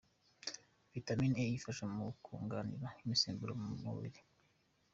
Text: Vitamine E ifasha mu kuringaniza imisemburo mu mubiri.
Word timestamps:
Vitamine 0.95 1.37
E 1.45 1.53
ifasha 1.57 1.83
mu 1.93 2.05
kuringaniza 2.23 2.87
imisemburo 3.03 3.51
mu 3.61 3.69
mubiri. 3.83 4.19